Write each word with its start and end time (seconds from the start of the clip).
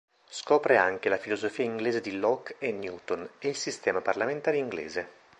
Scopre 0.29 0.77
anche 0.77 1.09
la 1.09 1.17
filosofia 1.19 1.63
inglese 1.63 2.01
di 2.01 2.17
Locke 2.17 2.55
e 2.57 2.71
Newton 2.71 3.29
e 3.37 3.49
il 3.49 3.55
sistema 3.55 4.01
parlamentare 4.01 4.57
inglese. 4.57 5.09